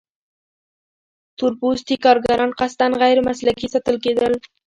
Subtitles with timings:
[1.37, 4.33] تور پوستي کارګران قصداً غیر مسلکي ساتل کېدل.